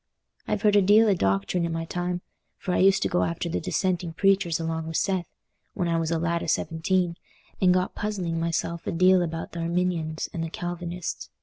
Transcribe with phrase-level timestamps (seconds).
[0.47, 2.21] I've heard a deal o' doctrine i' my time,
[2.57, 5.27] for I used to go after the Dissenting preachers along wi' Seth,
[5.75, 7.17] when I was a lad o' seventeen,
[7.61, 11.29] and got puzzling myself a deal about th' Arminians and the Calvinists.